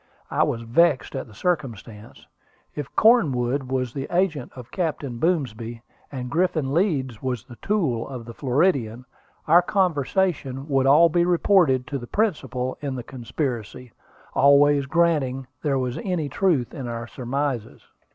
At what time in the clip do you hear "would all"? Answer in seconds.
10.67-11.09